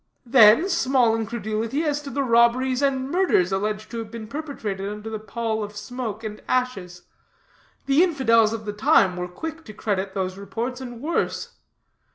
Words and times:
"Then 0.25 0.67
small 0.67 1.13
incredulity 1.15 1.83
as 1.83 2.01
to 2.01 2.09
the 2.09 2.23
robberies 2.23 2.81
and 2.81 3.11
murders 3.11 3.51
alleged 3.51 3.91
to 3.91 3.99
have 3.99 4.09
been 4.09 4.27
perpetrated 4.27 4.89
under 4.89 5.11
the 5.11 5.19
pall 5.19 5.63
of 5.63 5.77
smoke 5.77 6.23
and 6.23 6.41
ashes. 6.47 7.03
The 7.85 8.01
infidels 8.01 8.51
of 8.51 8.65
the 8.65 8.73
time 8.73 9.15
were 9.15 9.27
quick 9.27 9.63
to 9.65 9.73
credit 9.73 10.15
those 10.15 10.39
reports 10.39 10.81
and 10.81 11.01
worse. 11.01 11.53